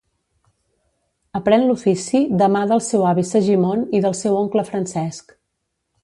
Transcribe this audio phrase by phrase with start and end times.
[1.39, 5.37] Aprèn l’ofici de mà del seu avi Segimon i del seu oncle Francesc.